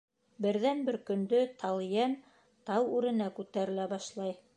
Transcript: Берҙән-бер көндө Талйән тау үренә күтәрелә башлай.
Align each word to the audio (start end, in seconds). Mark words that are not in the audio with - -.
Берҙән-бер 0.43 0.95
көндө 1.09 1.41
Талйән 1.63 2.15
тау 2.71 2.89
үренә 2.97 3.29
күтәрелә 3.41 3.87
башлай. 3.93 4.35